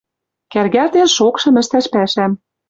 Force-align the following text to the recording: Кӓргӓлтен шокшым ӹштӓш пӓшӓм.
Кӓргӓлтен 0.51 1.07
шокшым 1.15 1.55
ӹштӓш 1.61 1.85
пӓшӓм. 1.93 2.31